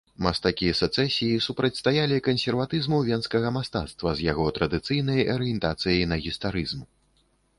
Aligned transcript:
Мастакі 0.25 0.69
сэцэсіі 0.77 1.41
супрацьстаялі 1.47 2.17
кансерватызму 2.27 3.01
венскага 3.09 3.51
мастацтва 3.59 4.15
з 4.21 4.27
яго 4.31 4.47
традыцыйнай 4.57 5.21
арыентацыяй 5.37 6.03
на 6.15 6.23
гістарызм. 6.25 6.81